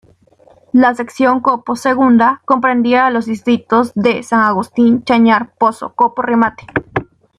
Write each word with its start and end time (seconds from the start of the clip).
La 0.73 0.95
Sección 0.95 1.41
Copo 1.41 1.75
Segunda 1.75 2.41
comprendía 2.45 3.11
los 3.11 3.27
distritos 3.27 3.91
de: 3.93 4.23
San 4.23 4.39
Agustín, 4.39 5.03
Chañar, 5.03 5.53
Pozo, 5.59 5.93
Copo, 5.93 6.23
Remate. 6.23 6.65